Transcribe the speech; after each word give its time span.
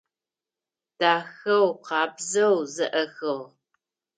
Дахэу, 0.99 1.67
къабзэу 1.85 2.55
зэӏэхыгъ. 2.73 3.37